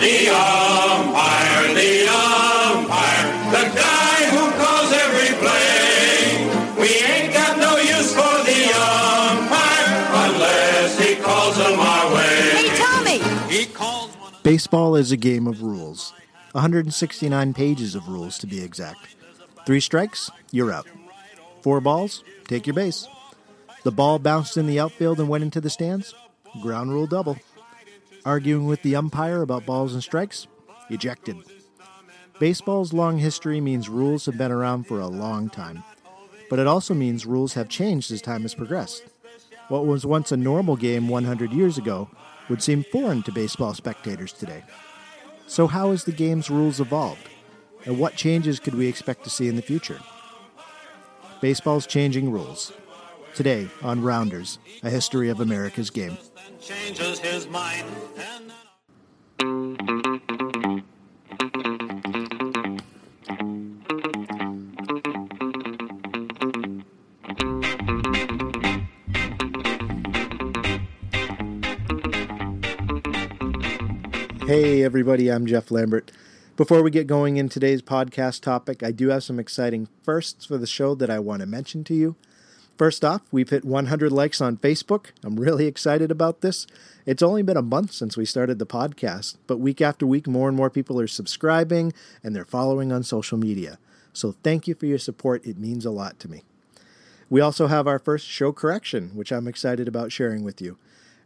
[0.00, 6.48] The umpire, the umpire, the guy who calls every play.
[6.80, 9.90] We ain't got no use for the umpire
[10.26, 12.40] unless he calls them our way.
[12.52, 13.18] Hey, Tommy!
[13.52, 16.12] He calls one Baseball is a game of rules.
[16.52, 19.16] 169 pages of rules to be exact.
[19.66, 20.86] Three strikes, you're out.
[21.62, 23.06] Four balls, take your base.
[23.82, 26.14] The ball bounced in the outfield and went into the stands,
[26.62, 27.36] ground rule double.
[28.24, 30.46] Arguing with the umpire about balls and strikes,
[30.90, 31.36] ejected.
[32.38, 35.82] Baseball's long history means rules have been around for a long time,
[36.50, 39.04] but it also means rules have changed as time has progressed.
[39.68, 42.10] What was once a normal game 100 years ago
[42.48, 44.64] would seem foreign to baseball spectators today.
[45.46, 47.28] So, how has the game's rules evolved?
[47.86, 50.00] And what changes could we expect to see in the future?
[51.40, 52.72] Baseball's changing rules.
[53.34, 56.18] Today on Rounders, a history of America's game.
[56.60, 57.88] Changes his mind.
[74.46, 76.10] Hey, everybody, I'm Jeff Lambert.
[76.56, 80.58] Before we get going in today's podcast topic, I do have some exciting firsts for
[80.58, 82.16] the show that I want to mention to you.
[82.80, 85.08] First off, we've hit 100 likes on Facebook.
[85.22, 86.66] I'm really excited about this.
[87.04, 90.48] It's only been a month since we started the podcast, but week after week, more
[90.48, 91.92] and more people are subscribing
[92.24, 93.78] and they're following on social media.
[94.14, 95.44] So thank you for your support.
[95.44, 96.42] It means a lot to me.
[97.28, 100.78] We also have our first show correction, which I'm excited about sharing with you.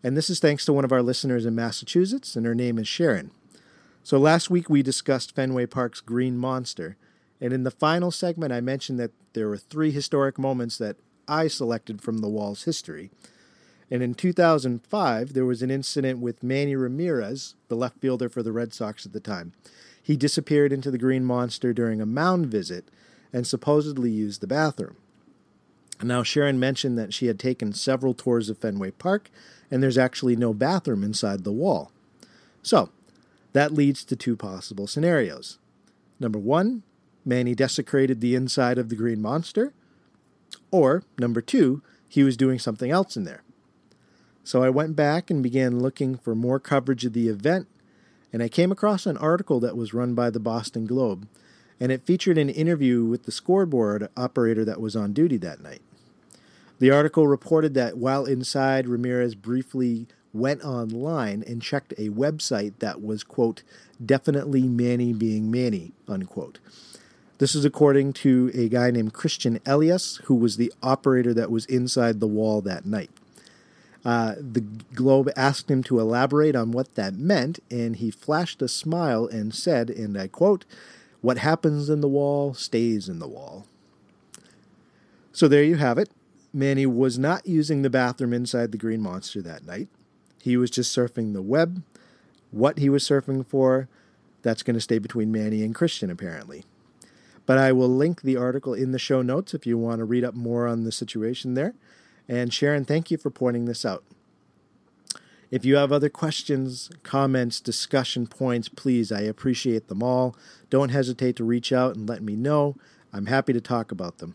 [0.03, 2.88] And this is thanks to one of our listeners in Massachusetts, and her name is
[2.88, 3.31] Sharon.
[4.03, 6.97] So last week we discussed Fenway Park's Green Monster,
[7.41, 10.97] and in the final segment I mentioned that there were three historic moments that
[11.29, 13.11] I selected from the wall's history.
[13.91, 18.53] And in 2005, there was an incident with Manny Ramirez, the left fielder for the
[18.53, 19.53] Red Sox at the time.
[20.03, 22.87] He disappeared into the Green Monster during a mound visit
[23.33, 24.97] and supposedly used the bathroom.
[26.03, 29.31] Now, Sharon mentioned that she had taken several tours of Fenway Park,
[29.71, 31.93] and there's actually no bathroom inside the wall.
[32.62, 32.91] So,
[33.53, 35.59] that leads to two possible scenarios.
[36.19, 36.83] Number one,
[37.25, 39.73] Manny desecrated the inside of the Green Monster,
[40.75, 43.45] or number two, he was doing something else in there.
[44.43, 47.69] So I went back and began looking for more coverage of the event,
[48.33, 51.29] and I came across an article that was run by the Boston Globe,
[51.79, 55.81] and it featured an interview with the scoreboard operator that was on duty that night.
[56.81, 63.01] The article reported that while inside, Ramirez briefly went online and checked a website that
[63.01, 63.62] was, quote,
[64.05, 66.59] definitely Manny being Manny, unquote.
[67.39, 71.67] This is according to a guy named Christian Elias, who was the operator that was
[71.67, 73.11] inside the wall that night.
[74.05, 74.61] Uh, the
[74.95, 79.55] Globe asked him to elaborate on what that meant, and he flashed a smile and
[79.55, 80.65] said, and I quote,
[81.23, 83.67] What happens in the wall stays in the wall.
[85.33, 86.11] So there you have it.
[86.53, 89.89] Manny was not using the bathroom inside the Green Monster that night.
[90.41, 91.83] He was just surfing the web.
[92.53, 93.89] What he was surfing for,
[94.43, 96.65] that's going to stay between Manny and Christian, apparently.
[97.47, 100.25] But I will link the article in the show notes if you want to read
[100.25, 101.75] up more on the situation there.
[102.28, 104.03] And Sharon, thank you for pointing this out.
[105.50, 110.34] If you have other questions, comments, discussion points, please, I appreciate them all.
[110.71, 112.77] Don't hesitate to reach out and let me know.
[113.12, 114.34] I'm happy to talk about them.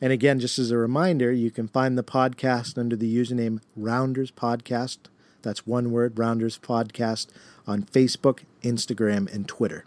[0.00, 4.30] And again, just as a reminder, you can find the podcast under the username Rounders
[4.30, 4.98] Podcast.
[5.42, 7.26] That's one word, Rounders Podcast,
[7.66, 9.84] on Facebook, Instagram, and Twitter.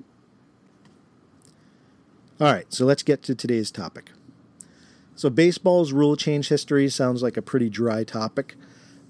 [2.41, 4.11] All right, so let's get to today's topic.
[5.13, 8.55] So, baseball's rule change history sounds like a pretty dry topic,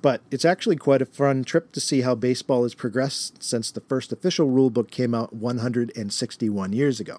[0.02, 3.81] but it's actually quite a fun trip to see how baseball has progressed since the
[3.81, 7.18] first official rule book came out 161 years ago.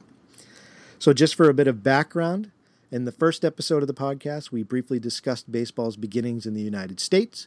[0.98, 2.50] So, just for a bit of background,
[2.90, 6.98] in the first episode of the podcast, we briefly discussed baseball's beginnings in the United
[6.98, 7.46] States.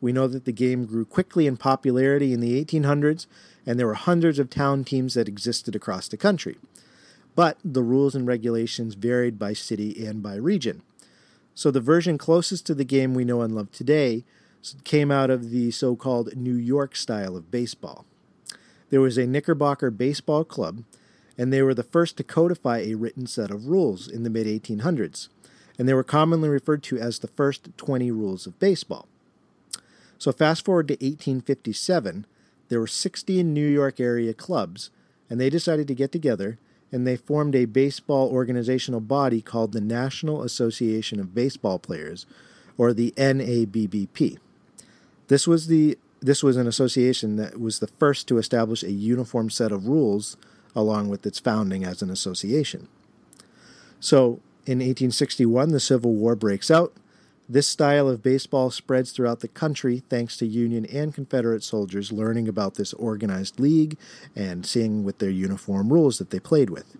[0.00, 3.28] We know that the game grew quickly in popularity in the 1800s,
[3.64, 6.56] and there were hundreds of town teams that existed across the country.
[7.34, 10.82] But the rules and regulations varied by city and by region.
[11.54, 14.24] So the version closest to the game we know and love today
[14.84, 18.04] came out of the so called New York style of baseball.
[18.90, 20.84] There was a Knickerbocker Baseball Club,
[21.38, 24.46] and they were the first to codify a written set of rules in the mid
[24.46, 25.28] 1800s,
[25.78, 29.06] and they were commonly referred to as the first 20 rules of baseball.
[30.18, 32.26] So, fast forward to 1857,
[32.68, 34.90] there were 60 New York area clubs,
[35.30, 36.58] and they decided to get together
[36.92, 42.26] and they formed a baseball organizational body called the National Association of Baseball Players,
[42.76, 44.38] or the NABBP.
[45.28, 49.48] This was the this was an association that was the first to establish a uniform
[49.48, 50.36] set of rules
[50.76, 52.88] along with its founding as an association.
[54.00, 56.92] So, in 1861, the Civil War breaks out.
[57.52, 62.46] This style of baseball spreads throughout the country thanks to Union and Confederate soldiers learning
[62.46, 63.98] about this organized league
[64.36, 66.96] and seeing with their uniform rules that they played with.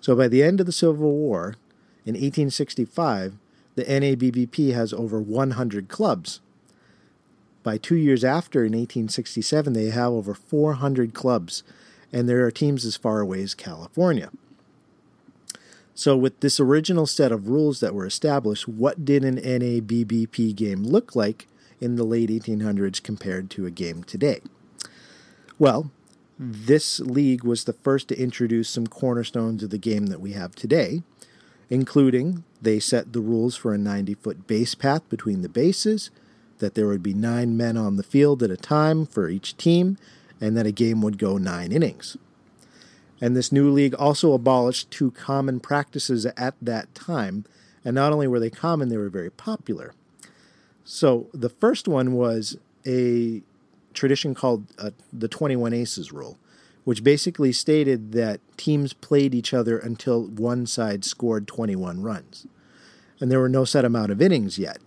[0.00, 1.56] So, by the end of the Civil War,
[2.06, 3.34] in 1865,
[3.74, 6.40] the NABBP has over 100 clubs.
[7.62, 11.62] By two years after, in 1867, they have over 400 clubs,
[12.10, 14.30] and there are teams as far away as California.
[15.96, 20.82] So, with this original set of rules that were established, what did an NABBP game
[20.82, 21.46] look like
[21.80, 24.40] in the late 1800s compared to a game today?
[25.56, 25.92] Well,
[26.36, 30.56] this league was the first to introduce some cornerstones of the game that we have
[30.56, 31.02] today,
[31.70, 36.10] including they set the rules for a 90 foot base path between the bases,
[36.58, 39.96] that there would be nine men on the field at a time for each team,
[40.40, 42.16] and that a game would go nine innings.
[43.24, 47.46] And this new league also abolished two common practices at that time,
[47.82, 49.94] and not only were they common, they were very popular.
[50.84, 53.40] So the first one was a
[53.94, 56.36] tradition called uh, the 21 Aces rule,
[56.84, 62.46] which basically stated that teams played each other until one side scored 21 runs.
[63.20, 64.80] And there were no set amount of innings yet.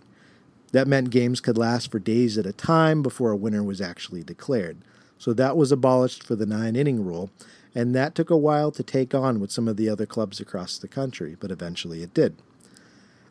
[0.70, 4.22] That meant games could last for days at a time before a winner was actually
[4.22, 4.78] declared.
[5.18, 7.30] So that was abolished for the nine inning rule,
[7.74, 10.78] and that took a while to take on with some of the other clubs across
[10.78, 12.36] the country, but eventually it did.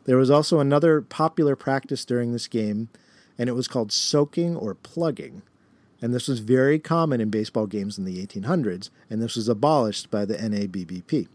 [0.04, 2.88] There was also another popular practice during this game,
[3.38, 5.42] and it was called soaking or plugging
[6.00, 10.10] and this was very common in baseball games in the 1800s, and this was abolished
[10.10, 11.28] by the NABBP.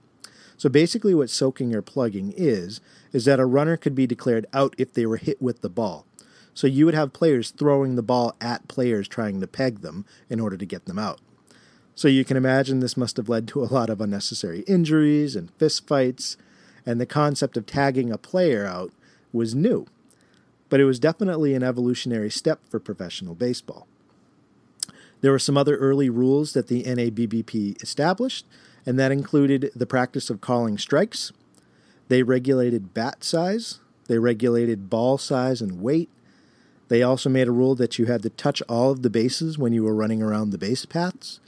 [0.57, 2.79] So basically, what soaking or plugging is,
[3.11, 6.05] is that a runner could be declared out if they were hit with the ball.
[6.53, 10.39] So you would have players throwing the ball at players trying to peg them in
[10.39, 11.19] order to get them out.
[11.95, 15.55] So you can imagine this must have led to a lot of unnecessary injuries and
[15.57, 16.37] fistfights,
[16.85, 18.91] and the concept of tagging a player out
[19.31, 19.85] was new.
[20.69, 23.87] But it was definitely an evolutionary step for professional baseball.
[25.21, 28.45] There were some other early rules that the NABBP established,
[28.85, 31.31] and that included the practice of calling strikes.
[32.09, 36.09] They regulated bat size, they regulated ball size and weight.
[36.93, 39.73] They also made a rule that you had to touch all of the bases when
[39.73, 41.39] you were running around the base paths.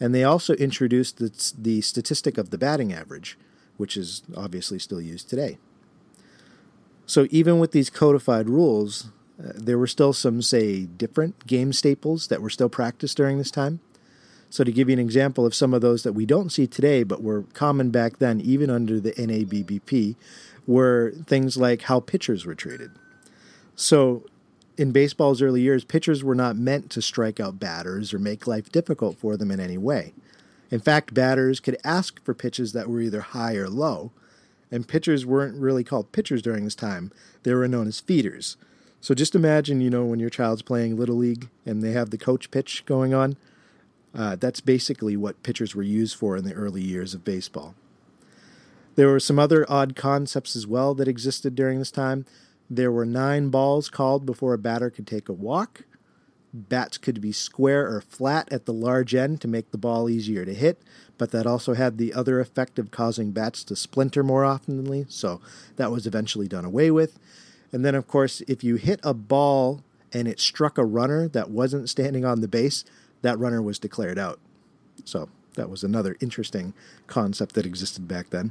[0.00, 3.36] And they also introduced the, the statistic of the batting average,
[3.76, 5.58] which is obviously still used today.
[7.04, 12.28] So, even with these codified rules, uh, there were still some, say, different game staples
[12.28, 13.80] that were still practiced during this time.
[14.48, 17.02] So, to give you an example of some of those that we don't see today,
[17.02, 20.16] but were common back then, even under the NABBP,
[20.66, 22.92] were things like how pitchers were treated.
[23.76, 24.24] So,
[24.76, 28.70] in baseball's early years, pitchers were not meant to strike out batters or make life
[28.70, 30.12] difficult for them in any way.
[30.70, 34.10] In fact, batters could ask for pitches that were either high or low,
[34.70, 37.12] and pitchers weren't really called pitchers during this time.
[37.44, 38.56] They were known as feeders.
[39.00, 42.18] So just imagine, you know, when your child's playing Little League and they have the
[42.18, 43.36] coach pitch going on.
[44.14, 47.74] Uh, that's basically what pitchers were used for in the early years of baseball.
[48.94, 52.24] There were some other odd concepts as well that existed during this time.
[52.74, 55.82] There were nine balls called before a batter could take a walk.
[56.52, 60.44] Bats could be square or flat at the large end to make the ball easier
[60.44, 60.82] to hit,
[61.16, 65.40] but that also had the other effect of causing bats to splinter more oftenly, so
[65.76, 67.18] that was eventually done away with.
[67.70, 71.50] And then, of course, if you hit a ball and it struck a runner that
[71.50, 72.84] wasn't standing on the base,
[73.22, 74.40] that runner was declared out.
[75.04, 76.74] So that was another interesting
[77.06, 78.50] concept that existed back then.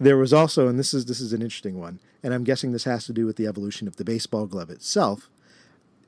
[0.00, 2.84] There was also, and this is this is an interesting one, and I'm guessing this
[2.84, 5.28] has to do with the evolution of the baseball glove itself.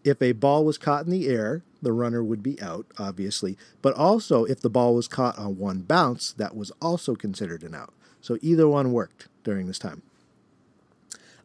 [0.05, 3.59] If a ball was caught in the air, the runner would be out, obviously.
[3.83, 7.75] But also, if the ball was caught on one bounce, that was also considered an
[7.75, 7.93] out.
[8.21, 10.03] So either one worked during this time.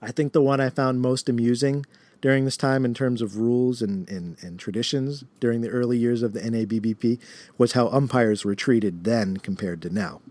[0.02, 1.86] I think the one I found most amusing
[2.22, 6.22] during this time in terms of rules and, and, and traditions during the early years
[6.22, 7.20] of the NABBP
[7.58, 10.22] was how umpires were treated then compared to now.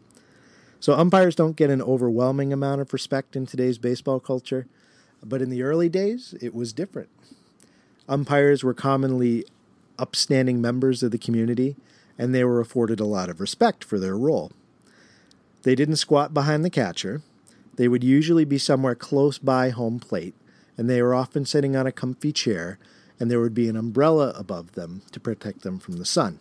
[0.84, 4.66] So, umpires don't get an overwhelming amount of respect in today's baseball culture,
[5.22, 7.08] but in the early days, it was different.
[8.06, 9.46] Umpires were commonly
[9.98, 11.76] upstanding members of the community,
[12.18, 14.52] and they were afforded a lot of respect for their role.
[15.62, 17.22] They didn't squat behind the catcher.
[17.76, 20.34] They would usually be somewhere close by home plate,
[20.76, 22.78] and they were often sitting on a comfy chair,
[23.18, 26.40] and there would be an umbrella above them to protect them from the sun.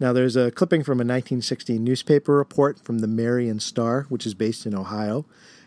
[0.00, 4.32] Now, there's a clipping from a 1916 newspaper report from the Marion Star, which is
[4.32, 5.26] based in Ohio,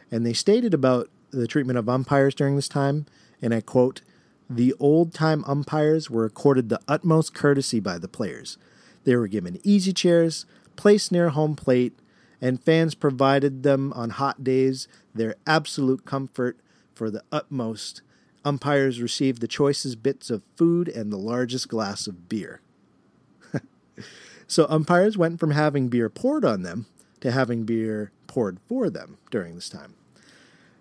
[0.10, 3.06] and they stated about the treatment of umpires during this time,
[3.44, 4.02] and I quote,
[4.50, 8.58] the old time umpires were accorded the utmost courtesy by the players.
[9.04, 11.98] They were given easy chairs, placed near home plate,
[12.42, 16.58] and fans provided them on hot days their absolute comfort
[16.96, 18.02] for the utmost.
[18.44, 22.62] Umpires received the choicest bits of food and the largest glass of beer.
[24.48, 26.86] So umpires went from having beer poured on them
[27.22, 29.96] to having beer poured for them during this time.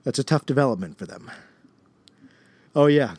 [0.04, 1.30] That's a tough development for them.
[2.74, 3.16] Oh, yeah.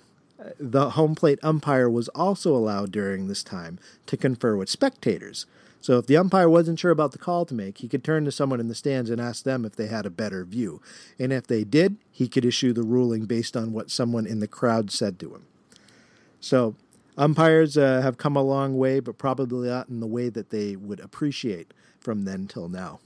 [0.60, 5.46] The home plate umpire was also allowed during this time to confer with spectators.
[5.80, 8.32] So if the umpire wasn't sure about the call to make, he could turn to
[8.32, 10.82] someone in the stands and ask them if they had a better view.
[11.20, 14.48] And if they did, he could issue the ruling based on what someone in the
[14.48, 15.46] crowd said to him.
[16.40, 16.76] So
[17.18, 20.76] umpires uh, have come a long way, but probably not in the way that they
[20.76, 23.00] would appreciate from then till now.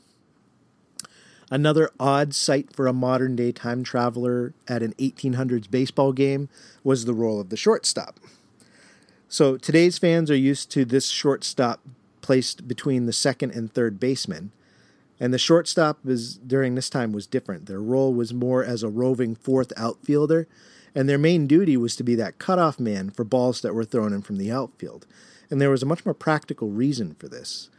[1.50, 6.50] Another odd sight for a modern day time traveler at an 1800s baseball game
[6.84, 8.20] was the role of the shortstop.
[9.30, 11.82] So today's fans are used to this shortstop
[12.22, 14.52] placed between the second and third baseman.
[15.20, 17.66] And the shortstop is during this time was different.
[17.66, 20.48] Their role was more as a roving fourth outfielder,
[20.98, 24.14] and their main duty was to be that cutoff man for balls that were thrown
[24.14, 25.06] in from the outfield.
[25.50, 27.70] And there was a much more practical reason for this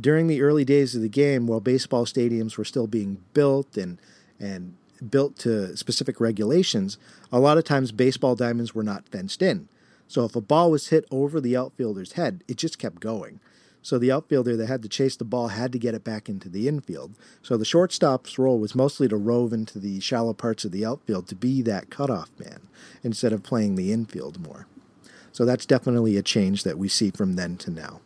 [0.00, 3.98] during the early days of the game, while baseball stadiums were still being built and
[4.38, 4.74] and
[5.10, 6.96] built to specific regulations,
[7.32, 9.68] a lot of times baseball diamonds were not fenced in.
[10.06, 13.40] So if a ball was hit over the outfielder's head, it just kept going.
[13.84, 16.48] So the outfielder that had to chase the ball had to get it back into
[16.48, 17.14] the infield.
[17.42, 21.28] So the shortstop's role was mostly to rove into the shallow parts of the outfield
[21.28, 22.62] to be that cutoff man
[23.02, 24.66] instead of playing the infield more.
[25.32, 28.00] So that's definitely a change that we see from then to now.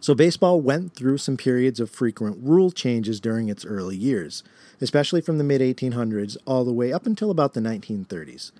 [0.00, 4.42] So baseball went through some periods of frequent rule changes during its early years,
[4.80, 8.50] especially from the mid 1800s all the way up until about the 1930s.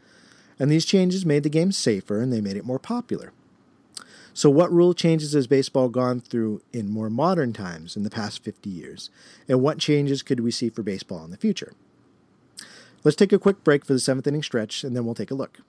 [0.56, 3.32] And these changes made the game safer and they made it more popular.
[4.33, 8.45] So, what rule changes has baseball gone through in more modern times in the past
[8.45, 9.11] 50 years?
[9.49, 11.73] And what changes could we see for baseball in the future?
[13.03, 15.35] Let's take a quick break for the seventh inning stretch and then we'll take a
[15.35, 15.61] look.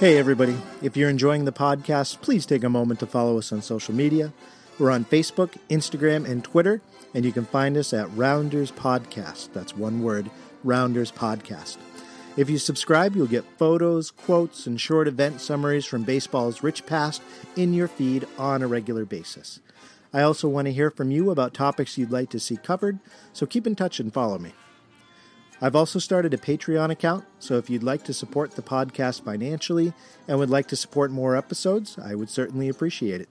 [0.00, 0.56] Hey, everybody.
[0.80, 4.32] If you're enjoying the podcast, please take a moment to follow us on social media.
[4.78, 6.80] We're on Facebook, Instagram, and Twitter,
[7.12, 9.52] and you can find us at Rounders Podcast.
[9.52, 10.30] That's one word,
[10.64, 11.76] Rounders Podcast.
[12.38, 17.20] If you subscribe, you'll get photos, quotes, and short event summaries from baseball's rich past
[17.54, 19.60] in your feed on a regular basis.
[20.14, 23.00] I also want to hear from you about topics you'd like to see covered,
[23.34, 24.54] so keep in touch and follow me.
[25.62, 29.92] I've also started a Patreon account, so if you'd like to support the podcast financially
[30.26, 33.28] and would like to support more episodes, I would certainly appreciate it.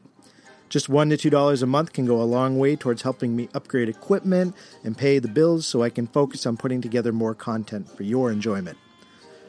[0.70, 3.90] Just $1 to $2 a month can go a long way towards helping me upgrade
[3.90, 8.04] equipment and pay the bills so I can focus on putting together more content for
[8.04, 8.78] your enjoyment.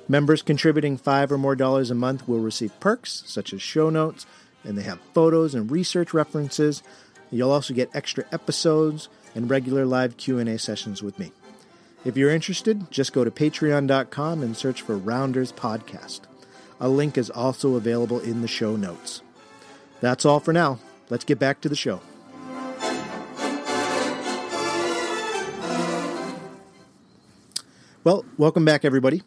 [0.09, 4.25] Members contributing 5 or more dollars a month will receive perks such as show notes,
[4.65, 6.83] and they have photos and research references.
[7.31, 11.33] You'll also get extra episodes and regular live Q&A sessions with me.
[12.03, 16.21] If you're interested, just go to patreon.com and search for Rounders Podcast.
[16.81, 19.21] A link is also available in the show notes.
[20.01, 20.79] That's all for now.
[21.11, 22.01] Let's get back to the show.
[28.03, 29.23] Well, welcome back, everybody.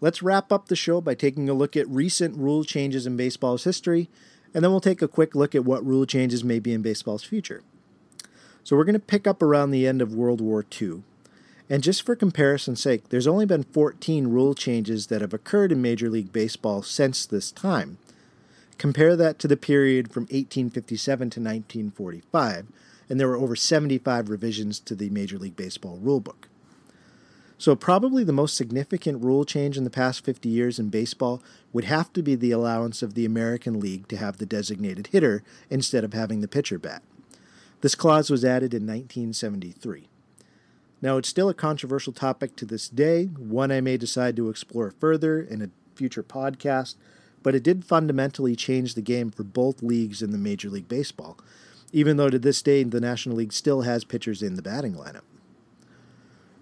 [0.00, 3.64] Let's wrap up the show by taking a look at recent rule changes in baseball's
[3.64, 4.08] history,
[4.54, 7.24] and then we'll take a quick look at what rule changes may be in baseball's
[7.24, 7.64] future.
[8.62, 11.02] So, we're going to pick up around the end of World War II
[11.70, 15.80] and just for comparison's sake, there's only been 14 rule changes that have occurred in
[15.80, 17.98] Major League Baseball since this time.
[18.76, 22.66] Compare that to the period from 1857 to 1945,
[23.08, 26.48] and there were over 75 revisions to the Major League Baseball rulebook.
[27.56, 31.40] So, probably the most significant rule change in the past 50 years in baseball
[31.72, 35.42] would have to be the allowance of the American League to have the designated hitter
[35.70, 37.02] instead of having the pitcher bat.
[37.80, 40.08] This clause was added in 1973.
[41.04, 44.90] Now, it's still a controversial topic to this day, one I may decide to explore
[44.90, 46.94] further in a future podcast,
[47.42, 51.36] but it did fundamentally change the game for both leagues in the Major League Baseball,
[51.92, 55.24] even though to this day the National League still has pitchers in the batting lineup.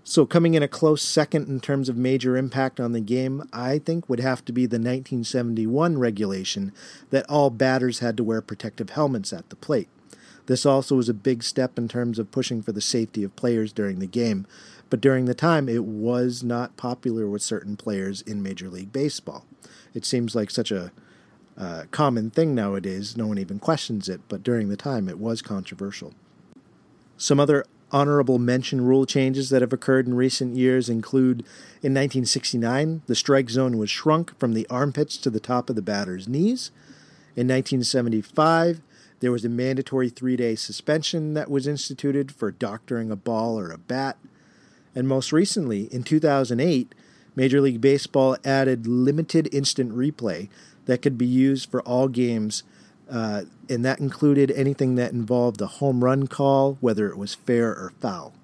[0.02, 3.78] So, coming in a close second in terms of major impact on the game, I
[3.78, 6.72] think would have to be the 1971 regulation
[7.10, 9.88] that all batters had to wear protective helmets at the plate.
[10.46, 13.72] This also was a big step in terms of pushing for the safety of players
[13.72, 14.46] during the game,
[14.90, 19.46] but during the time it was not popular with certain players in Major League Baseball.
[19.94, 20.92] It seems like such a
[21.56, 25.42] uh, common thing nowadays, no one even questions it, but during the time it was
[25.42, 26.14] controversial.
[27.16, 31.40] Some other honorable mention rule changes that have occurred in recent years include
[31.82, 35.82] in 1969, the strike zone was shrunk from the armpits to the top of the
[35.82, 36.70] batter's knees.
[37.36, 38.80] In 1975,
[39.22, 43.70] there was a mandatory three day suspension that was instituted for doctoring a ball or
[43.70, 44.18] a bat.
[44.96, 46.92] And most recently, in 2008,
[47.36, 50.48] Major League Baseball added limited instant replay
[50.86, 52.64] that could be used for all games
[53.08, 57.68] uh, and that included anything that involved a home run call, whether it was fair
[57.68, 58.34] or foul.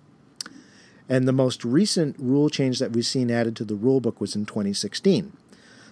[1.09, 4.37] And the most recent rule change that we've seen added to the rule book was
[4.37, 5.33] in 2016.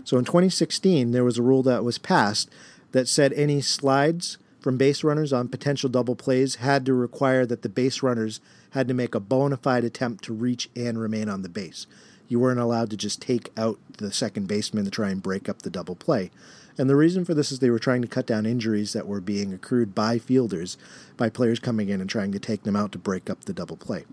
[0.04, 2.48] So in 2016, there was a rule that was passed
[2.92, 7.62] that said any slides from base runners on potential double plays had to require that
[7.62, 11.42] the base runners had to make a bona fide attempt to reach and remain on
[11.42, 11.86] the base.
[12.26, 15.62] You weren't allowed to just take out the second baseman to try and break up
[15.62, 16.32] the double play.
[16.76, 19.20] And the reason for this is they were trying to cut down injuries that were
[19.20, 20.76] being accrued by fielders
[21.16, 23.76] by players coming in and trying to take them out to break up the double
[23.76, 24.04] play.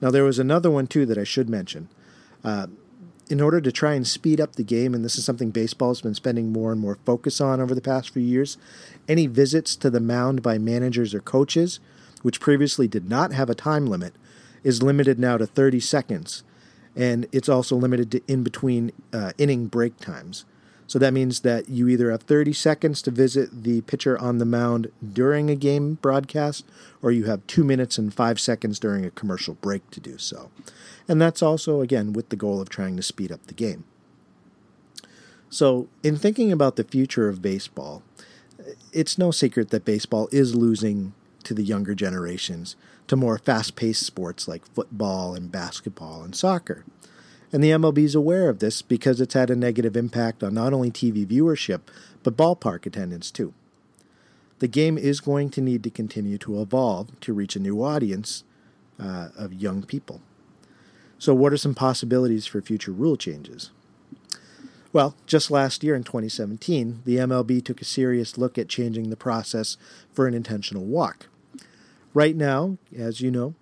[0.00, 1.88] Now, there was another one, too, that I should mention.
[2.42, 2.66] Uh,
[3.30, 6.00] in order to try and speed up the game, and this is something baseball has
[6.00, 8.58] been spending more and more focus on over the past few years,
[9.08, 11.78] any visits to the mound by managers or coaches,
[12.22, 14.14] which previously did not have a time limit,
[14.64, 16.42] is limited now to 30 seconds.
[16.96, 20.44] And it's also limited to in between uh, inning break times.
[20.90, 24.44] So that means that you either have 30 seconds to visit the pitcher on the
[24.44, 26.66] mound during a game broadcast,
[27.00, 30.50] or you have two minutes and five seconds during a commercial break to do so.
[31.06, 33.84] And that's also, again, with the goal of trying to speed up the game.
[35.48, 38.02] So, in thinking about the future of baseball,
[38.92, 41.12] it's no secret that baseball is losing
[41.44, 42.74] to the younger generations
[43.06, 46.84] to more fast paced sports like football and basketball and soccer.
[47.52, 50.72] And the MLB is aware of this because it's had a negative impact on not
[50.72, 51.80] only TV viewership,
[52.22, 53.52] but ballpark attendance too.
[54.60, 58.44] The game is going to need to continue to evolve to reach a new audience
[59.00, 60.20] uh, of young people.
[61.18, 63.70] So, what are some possibilities for future rule changes?
[64.92, 69.16] Well, just last year in 2017, the MLB took a serious look at changing the
[69.16, 69.76] process
[70.12, 71.28] for an intentional walk.
[72.12, 73.54] Right now, as you know,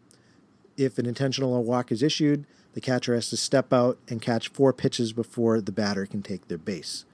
[0.77, 2.46] if an intentional walk is issued,
[2.78, 6.46] the catcher has to step out and catch four pitches before the batter can take
[6.46, 7.04] their base.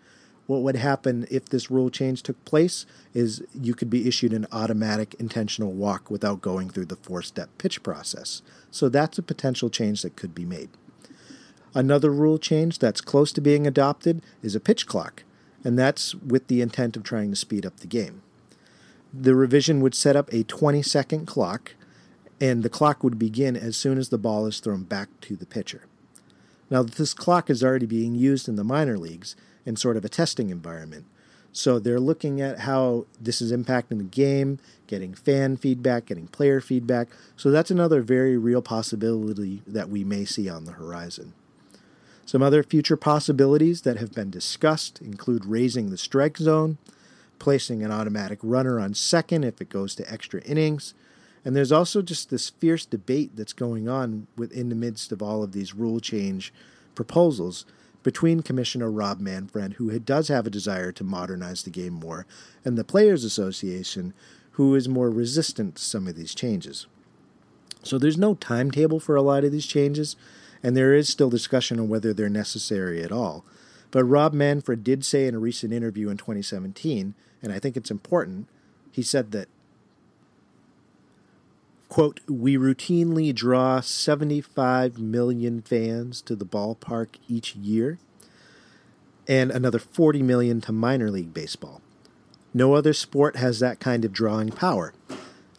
[0.47, 4.47] What would happen if this rule change took place is you could be issued an
[4.53, 8.43] automatic intentional walk without going through the four step pitch process.
[8.71, 10.69] So that's a potential change that could be made.
[11.75, 15.25] Another rule change that's close to being adopted is a pitch clock,
[15.65, 18.21] and that's with the intent of trying to speed up the game.
[19.15, 21.73] The revision would set up a 20 second clock
[22.41, 25.47] and the clock would begin as soon as the ball is thrown back to the
[25.47, 25.83] pitcher.
[26.71, 30.09] Now, this clock is already being used in the minor leagues in sort of a
[30.09, 31.07] testing environment.
[31.53, 36.61] So they're looking at how this is impacting the game, getting fan feedback, getting player
[36.61, 37.09] feedback.
[37.37, 41.33] So that's another very real possibility that we may see on the horizon.
[42.27, 46.79] Some other future possibilities that have been discussed include raising the strike zone,
[47.39, 50.95] placing an automatic runner on second if it goes to extra innings,
[51.45, 55.43] and there's also just this fierce debate that's going on within the midst of all
[55.43, 56.53] of these rule change
[56.95, 57.67] proposals
[58.03, 62.27] between Commissioner Rob Manfred, who does have a desire to modernize the game more,
[62.65, 64.15] and the Players Association,
[64.53, 66.87] who is more resistant to some of these changes.
[67.83, 70.17] So there's no timetable for a lot of these changes,
[70.63, 73.45] and there is still discussion on whether they're necessary at all.
[73.91, 77.91] But Rob Manfred did say in a recent interview in 2017, and I think it's
[77.91, 78.49] important,
[78.91, 79.49] he said that
[81.95, 88.01] Quote, we routinely draw 75 million fans to the ballpark each year
[89.29, 91.83] and another 40 million to minor league baseball.
[92.53, 94.93] No other sport has that kind of drawing power.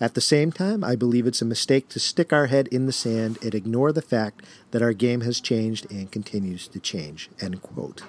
[0.02, 2.92] At the same time, I believe it's a mistake to stick our head in the
[2.92, 7.30] sand and ignore the fact that our game has changed and continues to change.
[7.40, 8.04] End quote.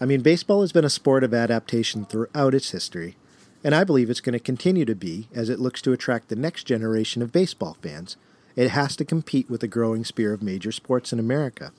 [0.00, 3.16] I mean, baseball has been a sport of adaptation throughout its history,
[3.64, 6.36] and I believe it's going to continue to be as it looks to attract the
[6.36, 8.18] next generation of baseball fans.
[8.54, 11.72] It has to compete with the growing sphere of major sports in America.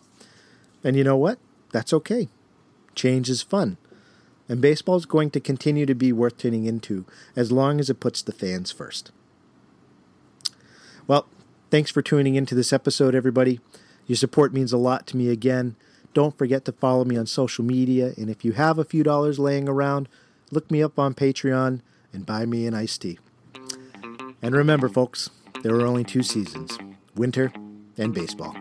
[0.83, 1.37] And you know what?
[1.71, 2.27] That's okay.
[2.95, 3.77] Change is fun.
[4.49, 7.99] And baseball is going to continue to be worth tuning into as long as it
[7.99, 9.11] puts the fans first.
[11.07, 11.27] Well,
[11.69, 13.59] thanks for tuning into this episode, everybody.
[14.07, 15.75] Your support means a lot to me again.
[16.13, 19.37] Don't forget to follow me on social media, and if you have a few dollars
[19.37, 20.07] laying around,
[20.51, 21.81] look me up on Patreon
[22.13, 23.19] and buy me an iced tea.
[24.41, 25.29] And remember, folks,
[25.63, 26.77] there are only two seasons
[27.15, 27.51] winter
[27.97, 28.55] and baseball.